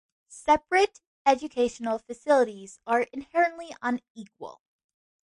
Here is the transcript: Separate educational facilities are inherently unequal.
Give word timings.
Separate 0.29 0.99
educational 1.27 1.99
facilities 1.99 2.79
are 2.87 3.01
inherently 3.13 3.69
unequal. 3.83 4.59